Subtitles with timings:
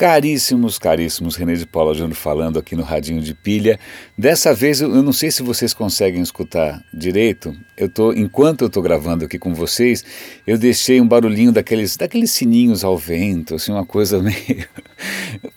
[0.00, 3.78] Caríssimos, caríssimos, René de Paula Júnior falando aqui no Radinho de Pilha.
[4.16, 7.54] Dessa vez, eu não sei se vocês conseguem escutar direito.
[7.76, 10.02] Eu tô, enquanto eu estou gravando aqui com vocês,
[10.46, 14.66] eu deixei um barulhinho daqueles, daqueles sininhos ao vento, assim, uma coisa meio.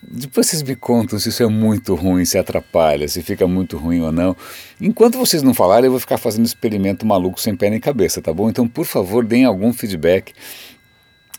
[0.02, 4.02] Depois vocês me contam se isso é muito ruim, se atrapalha, se fica muito ruim
[4.02, 4.36] ou não.
[4.82, 8.34] Enquanto vocês não falarem, eu vou ficar fazendo experimento maluco sem pé nem cabeça, tá
[8.34, 8.50] bom?
[8.50, 10.34] Então, por favor, deem algum feedback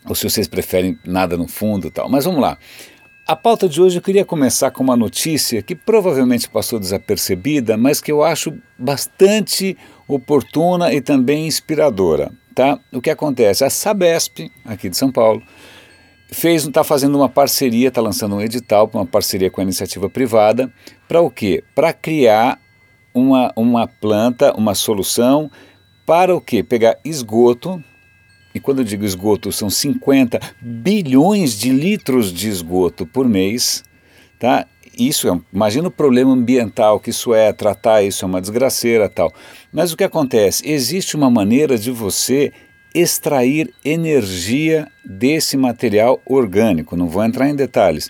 [0.07, 2.09] ou se vocês preferem nada no fundo tal.
[2.09, 2.57] Mas vamos lá.
[3.27, 7.99] A pauta de hoje eu queria começar com uma notícia que provavelmente passou desapercebida, mas
[7.99, 9.75] que eu acho bastante
[10.07, 12.31] oportuna e também inspiradora.
[12.53, 12.79] Tá?
[12.93, 13.63] O que acontece?
[13.63, 15.41] A Sabesp, aqui de São Paulo,
[16.31, 20.07] fez, está fazendo uma parceria, está lançando um edital para uma parceria com a iniciativa
[20.07, 20.71] privada,
[21.07, 21.63] para o quê?
[21.73, 22.59] Para criar
[23.11, 25.49] uma, uma planta, uma solução
[26.05, 26.61] para o quê?
[26.61, 27.83] Pegar esgoto,
[28.55, 33.83] e quando eu digo esgoto, são 50 bilhões de litros de esgoto por mês,
[34.39, 34.65] tá?
[34.97, 39.29] Isso é, imagina o problema ambiental que isso é, tratar isso é uma desgraceira tal.
[39.73, 40.65] Mas o que acontece?
[40.65, 42.53] Existe uma maneira de você
[42.93, 46.95] extrair energia desse material orgânico.
[46.95, 48.09] Não vou entrar em detalhes.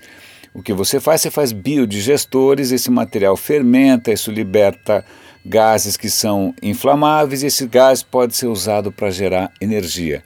[0.55, 1.19] O que você faz?
[1.19, 5.03] Você faz biodigestores, esse material fermenta, isso liberta
[5.45, 10.23] gases que são inflamáveis e esse gás pode ser usado para gerar energia.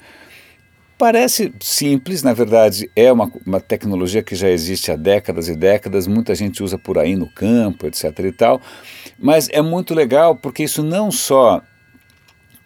[0.99, 6.05] Parece simples, na verdade é uma, uma tecnologia que já existe há décadas e décadas,
[6.05, 8.19] muita gente usa por aí no campo, etc.
[8.19, 8.61] e tal,
[9.17, 11.59] mas é muito legal porque isso não só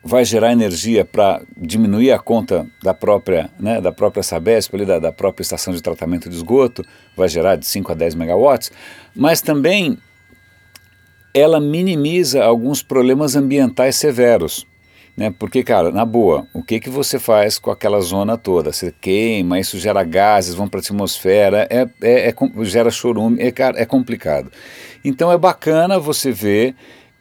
[0.03, 4.99] vai gerar energia para diminuir a conta da própria, né, da própria Sabesp, ali, da,
[4.99, 6.83] da própria estação de tratamento de esgoto,
[7.15, 8.71] vai gerar de 5 a 10 megawatts,
[9.15, 9.97] mas também
[11.33, 14.67] ela minimiza alguns problemas ambientais severos.
[15.15, 15.33] Né?
[15.37, 18.73] Porque, cara, na boa, o que, que você faz com aquela zona toda?
[18.73, 23.53] Você queima, isso gera gases, vão para a atmosfera, é, é, é, gera chorume, é,
[23.75, 24.51] é complicado.
[25.05, 26.75] Então é bacana você ver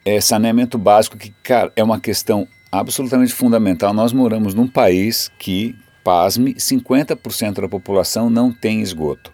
[0.05, 3.93] é, saneamento básico, que, cara, é uma questão absolutamente fundamental.
[3.93, 9.31] Nós moramos num país que, pasme, 50% da população não tem esgoto.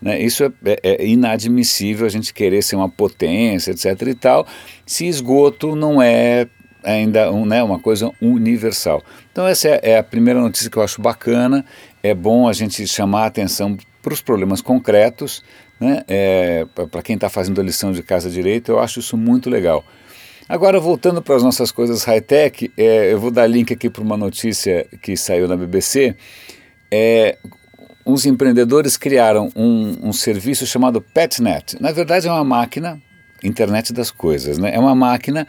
[0.00, 0.20] Né?
[0.20, 4.08] Isso é, é, é, inadmissível a gente querer ser uma potência, etc.
[4.08, 4.46] e tal,
[4.84, 6.46] se esgoto não é
[6.84, 9.02] ainda um, né, uma coisa universal.
[9.32, 11.64] Então essa é, é, a primeira notícia que eu acho bacana.
[12.02, 15.42] É bom a gente chamar a atenção para os problemas concretos,
[15.80, 16.02] né?
[16.06, 19.82] É, para quem está fazendo a lição de casa direito, eu acho isso muito legal.
[20.48, 24.16] Agora, voltando para as nossas coisas high-tech, é, eu vou dar link aqui para uma
[24.16, 26.14] notícia que saiu na BBC.
[26.90, 27.38] É,
[28.04, 31.80] uns empreendedores criaram um, um serviço chamado PetNet.
[31.80, 33.00] Na verdade, é uma máquina,
[33.42, 34.74] internet das coisas, né?
[34.74, 35.46] É uma máquina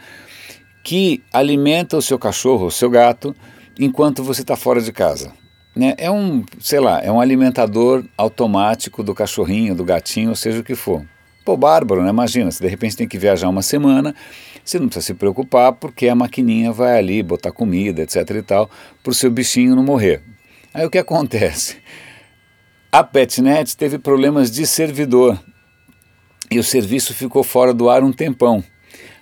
[0.82, 3.36] que alimenta o seu cachorro, o seu gato,
[3.78, 5.30] enquanto você está fora de casa.
[5.74, 5.94] Né?
[5.98, 10.74] É um, sei lá, é um alimentador automático do cachorrinho, do gatinho, seja o que
[10.74, 11.04] for.
[11.44, 12.08] Pô, bárbaro, né?
[12.08, 14.14] Imagina, se de repente tem que viajar uma semana,
[14.70, 18.70] você não precisa se preocupar porque a maquininha vai ali botar comida, etc e tal,
[19.02, 20.20] para o seu bichinho não morrer.
[20.74, 21.76] Aí o que acontece?
[22.90, 25.38] A Petnet teve problemas de servidor
[26.50, 28.62] e o serviço ficou fora do ar um tempão.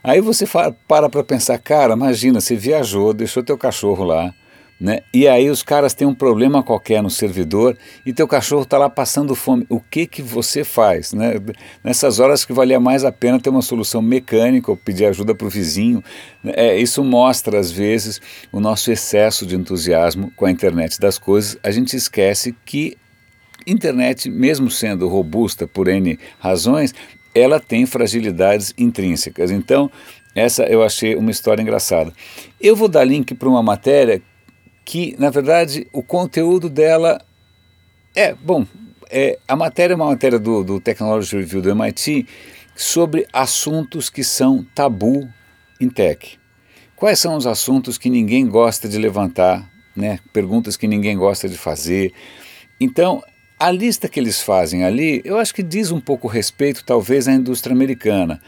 [0.03, 0.47] Aí você
[0.87, 4.35] para para pensar, cara, imagina, você viajou, deixou teu cachorro lá,
[4.81, 5.01] né?
[5.13, 8.91] E aí os caras têm um problema qualquer no servidor e teu cachorro está lá
[8.91, 9.65] passando fome.
[9.69, 11.35] O que que você faz, né?
[11.83, 15.47] Nessas horas que valia mais a pena ter uma solução mecânica ou pedir ajuda para
[15.47, 16.03] o vizinho.
[16.45, 18.21] É, isso mostra às vezes
[18.51, 21.57] o nosso excesso de entusiasmo com a internet das coisas.
[21.63, 22.97] A gente esquece que
[23.67, 26.95] internet, mesmo sendo robusta por N razões,
[27.35, 29.51] ela tem fragilidades intrínsecas.
[29.51, 29.91] Então,
[30.35, 32.13] essa eu achei uma história engraçada.
[32.61, 34.21] Eu vou dar link para uma matéria
[34.85, 37.21] que, na verdade, o conteúdo dela
[38.15, 38.67] é, bom,
[39.11, 42.27] é, a matéria é uma matéria do, do Technology Review do MIT
[42.77, 45.29] sobre assuntos que são tabu
[45.81, 46.39] em tech.
[46.97, 50.21] Quais são os assuntos que ninguém gosta de levantar, né?
[50.33, 52.13] perguntas que ninguém gosta de fazer.
[52.81, 53.23] Então,
[53.59, 57.33] a lista que eles fazem ali, eu acho que diz um pouco respeito, talvez, à
[57.33, 58.41] indústria americana.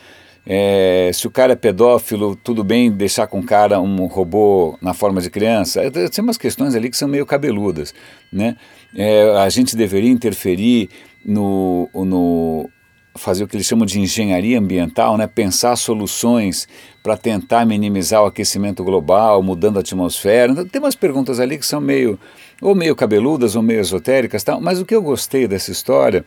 [0.48, 4.94] É, se o cara é pedófilo, tudo bem deixar com o cara um robô na
[4.94, 5.80] forma de criança?
[5.82, 7.92] É, tem umas questões ali que são meio cabeludas.
[8.32, 8.56] Né?
[8.94, 10.88] É, a gente deveria interferir
[11.24, 12.70] no, no
[13.16, 15.26] fazer o que eles chamam de engenharia ambiental, né?
[15.26, 16.68] pensar soluções
[17.02, 20.52] para tentar minimizar o aquecimento global, mudando a atmosfera.
[20.52, 22.20] Então, tem umas perguntas ali que são meio
[22.62, 24.60] ou meio cabeludas ou meio esotéricas, tal.
[24.60, 26.24] mas o que eu gostei dessa história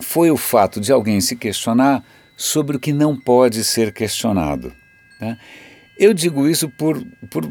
[0.00, 2.02] foi o fato de alguém se questionar
[2.40, 4.72] sobre o que não pode ser questionado.
[5.18, 5.36] Tá?
[5.98, 7.46] Eu digo isso por, por.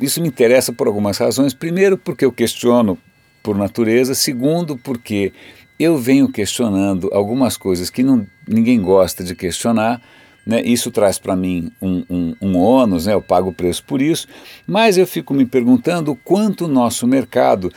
[0.00, 1.52] Isso me interessa por algumas razões.
[1.52, 2.96] Primeiro, porque eu questiono
[3.42, 4.14] por natureza.
[4.14, 5.30] Segundo, porque
[5.78, 10.00] eu venho questionando algumas coisas que não, ninguém gosta de questionar.
[10.46, 10.62] Né?
[10.62, 13.12] Isso traz para mim um, um, um ônus, né?
[13.12, 14.26] eu pago o preço por isso,
[14.66, 17.70] mas eu fico me perguntando quanto o nosso mercado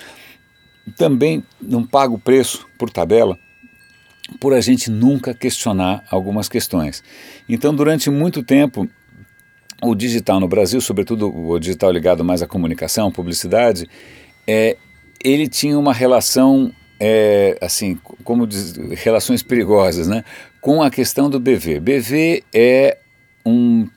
[0.95, 3.37] também não paga o preço por tabela
[4.39, 7.03] por a gente nunca questionar algumas questões.
[7.47, 8.87] Então, durante muito tempo,
[9.81, 13.89] o digital no Brasil, sobretudo o digital ligado mais à comunicação, publicidade,
[14.47, 14.77] é,
[15.23, 20.23] ele tinha uma relação, é, assim, como diz, relações perigosas, né,
[20.59, 21.79] com a questão do BV.
[21.79, 22.97] BV é
[23.45, 23.87] um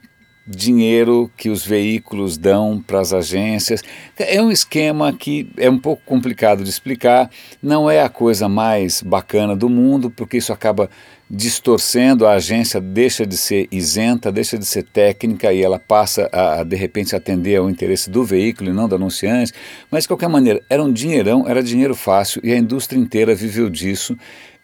[0.46, 3.82] dinheiro que os veículos dão para as agências.
[4.18, 7.30] É um esquema que é um pouco complicado de explicar,
[7.62, 10.90] não é a coisa mais bacana do mundo, porque isso acaba
[11.30, 16.62] distorcendo, a agência deixa de ser isenta, deixa de ser técnica e ela passa a,
[16.62, 19.52] de repente, atender ao interesse do veículo e não do anunciante.
[19.90, 23.70] Mas, de qualquer maneira, era um dinheirão, era dinheiro fácil e a indústria inteira viveu
[23.70, 24.16] disso,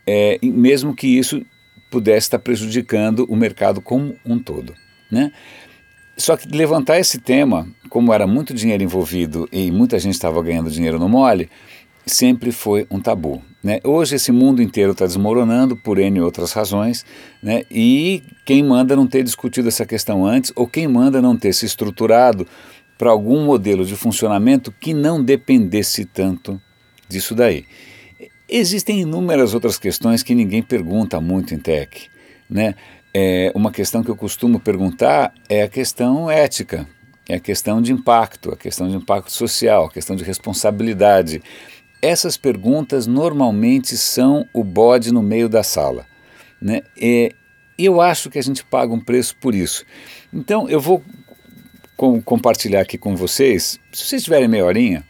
[0.07, 1.45] é, mesmo que isso
[1.91, 4.75] pudesse estar prejudicando o mercado como um todo.
[5.11, 5.33] Né?
[6.21, 10.71] Só que levantar esse tema, como era muito dinheiro envolvido e muita gente estava ganhando
[10.71, 11.49] dinheiro no mole,
[12.05, 13.43] sempre foi um tabu.
[13.65, 13.81] Né?
[13.83, 17.07] Hoje esse mundo inteiro está desmoronando por N outras razões,
[17.43, 17.63] né?
[17.71, 21.65] e quem manda não ter discutido essa questão antes, ou quem manda não ter se
[21.65, 22.47] estruturado
[22.99, 26.61] para algum modelo de funcionamento que não dependesse tanto
[27.09, 27.65] disso daí.
[28.47, 32.11] Existem inúmeras outras questões que ninguém pergunta muito em tech.
[32.49, 32.75] Né?
[33.13, 36.87] É, uma questão que eu costumo perguntar é a questão ética,
[37.29, 41.43] é a questão de impacto, a questão de impacto social, a questão de responsabilidade.
[42.01, 46.07] Essas perguntas normalmente são o bode no meio da sala.
[46.61, 46.83] Né?
[46.97, 47.35] E
[47.77, 49.85] eu acho que a gente paga um preço por isso.
[50.33, 51.03] Então eu vou
[51.97, 55.05] com, compartilhar aqui com vocês, se vocês tiverem meia horinha,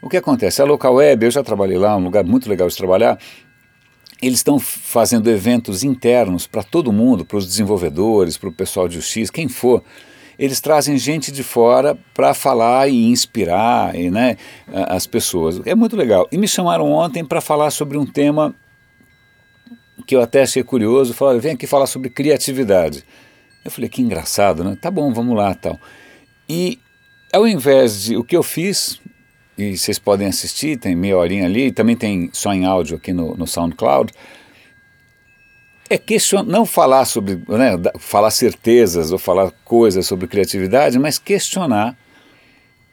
[0.00, 0.62] o que acontece?
[0.62, 3.18] A Local Web, eu já trabalhei lá, um lugar muito legal de trabalhar,
[4.20, 8.98] eles estão fazendo eventos internos para todo mundo, para os desenvolvedores, para o pessoal de
[8.98, 9.82] UX, quem for.
[10.38, 14.36] Eles trazem gente de fora para falar e inspirar e, né,
[14.72, 15.60] as pessoas.
[15.64, 16.28] É muito legal.
[16.30, 18.54] E me chamaram ontem para falar sobre um tema
[20.06, 21.12] que eu até achei curioso.
[21.12, 23.04] Falaram, vem aqui falar sobre criatividade.
[23.64, 24.78] Eu falei, que engraçado, né?
[24.80, 25.78] Tá bom, vamos lá tal.
[26.48, 26.78] E
[27.32, 28.16] ao invés de.
[28.16, 29.00] O que eu fiz,
[29.58, 33.34] e vocês podem assistir, tem meia horinha ali, também tem só em áudio aqui no,
[33.34, 34.12] no SoundCloud.
[35.90, 41.98] É questionar, não falar sobre, né, falar certezas ou falar coisas sobre criatividade, mas questionar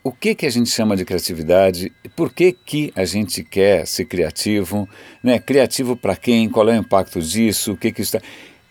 [0.03, 4.05] o que, que a gente chama de criatividade, por que, que a gente quer ser
[4.05, 4.89] criativo,
[5.21, 8.19] né, criativo para quem, qual é o impacto disso, o que que está...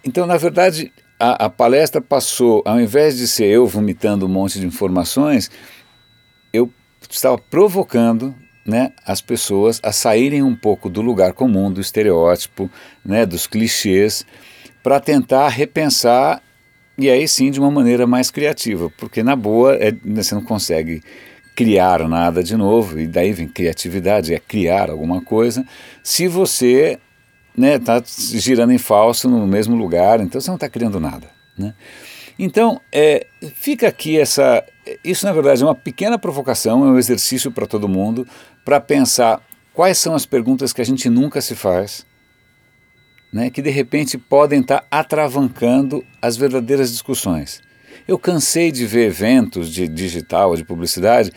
[0.04, 4.58] Então, na verdade, a, a palestra passou, ao invés de ser eu vomitando um monte
[4.58, 5.50] de informações,
[7.14, 8.34] estava provocando
[8.66, 12.70] né, as pessoas a saírem um pouco do lugar comum, do estereótipo,
[13.04, 14.24] né, dos clichês,
[14.82, 16.42] para tentar repensar
[16.96, 20.42] e aí sim de uma maneira mais criativa, porque na boa é, né, você não
[20.42, 21.02] consegue
[21.54, 25.64] criar nada de novo, e daí vem criatividade, é criar alguma coisa,
[26.02, 26.98] se você
[27.56, 31.28] está né, girando em falso no mesmo lugar, então você não está criando nada.
[31.56, 31.74] Né?
[32.38, 34.64] Então, é, fica aqui essa.
[35.04, 38.26] Isso, na verdade, é uma pequena provocação, é um exercício para todo mundo,
[38.64, 39.40] para pensar
[39.72, 42.06] quais são as perguntas que a gente nunca se faz,
[43.32, 47.60] né, que de repente podem estar tá atravancando as verdadeiras discussões.
[48.06, 51.32] Eu cansei de ver eventos de digital, de publicidade,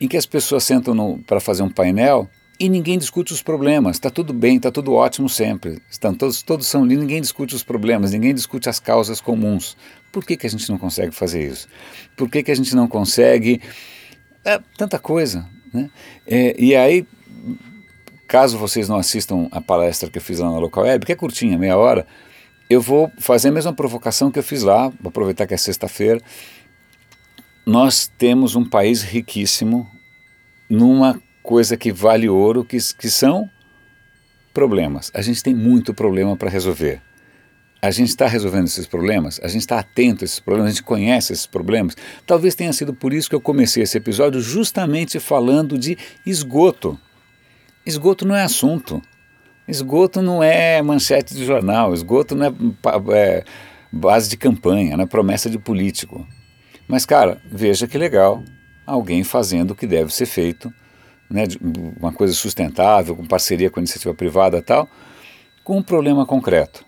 [0.00, 2.28] em que as pessoas sentam para fazer um painel
[2.58, 3.96] e ninguém discute os problemas.
[3.96, 5.78] Está tudo bem, está tudo ótimo sempre.
[5.90, 9.76] Estão todos, todos são lindos, ninguém discute os problemas, ninguém discute as causas comuns.
[10.16, 11.68] Por que, que a gente não consegue fazer isso?
[12.16, 13.60] Por que, que a gente não consegue
[14.42, 15.46] é, tanta coisa?
[15.70, 15.90] Né?
[16.26, 17.06] É, e aí,
[18.26, 21.14] caso vocês não assistam a palestra que eu fiz lá na Local Web, que é
[21.14, 22.06] curtinha, meia hora,
[22.70, 26.18] eu vou fazer a mesma provocação que eu fiz lá, vou aproveitar que é sexta-feira.
[27.66, 29.86] Nós temos um país riquíssimo
[30.66, 33.50] numa coisa que vale ouro, que, que são
[34.54, 35.10] problemas.
[35.12, 37.02] A gente tem muito problema para resolver.
[37.80, 40.82] A gente está resolvendo esses problemas, a gente está atento a esses problemas, a gente
[40.82, 41.96] conhece esses problemas.
[42.26, 46.98] Talvez tenha sido por isso que eu comecei esse episódio justamente falando de esgoto.
[47.84, 49.00] Esgoto não é assunto.
[49.68, 51.92] Esgoto não é manchete de jornal.
[51.92, 52.52] Esgoto não é,
[53.14, 53.44] é
[53.92, 56.26] base de campanha, não é promessa de político.
[56.88, 58.42] Mas, cara, veja que legal
[58.86, 60.72] alguém fazendo o que deve ser feito
[61.28, 61.44] né,
[62.00, 64.88] uma coisa sustentável, com parceria com a iniciativa privada tal,
[65.64, 66.85] com um problema concreto.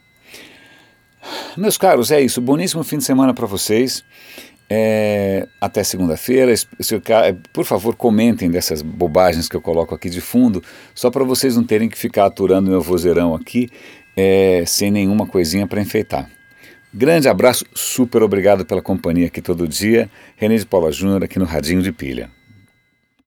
[1.56, 2.40] Meus caros, é isso.
[2.40, 4.04] Boníssimo fim de semana para vocês.
[4.70, 6.52] É, até segunda-feira.
[7.52, 10.62] Por favor, comentem dessas bobagens que eu coloco aqui de fundo,
[10.94, 13.70] só para vocês não terem que ficar aturando meu vozeirão aqui
[14.16, 16.28] é, sem nenhuma coisinha para enfeitar.
[16.92, 20.11] Grande abraço, super obrigado pela companhia aqui todo dia.
[20.37, 22.30] René de Paula Júnior aqui no Radinho de Pilha.